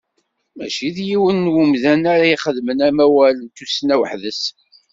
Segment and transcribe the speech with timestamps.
[0.57, 4.41] Mačči d yiwen n wemdan ara ixedmen amawal n tussna weḥd-s.